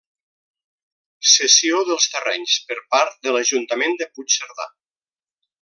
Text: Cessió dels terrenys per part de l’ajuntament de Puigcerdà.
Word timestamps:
Cessió 1.31 1.83
dels 1.91 2.09
terrenys 2.15 2.57
per 2.71 2.79
part 2.97 3.23
de 3.29 3.37
l’ajuntament 3.37 3.97
de 4.03 4.09
Puigcerdà. 4.17 4.71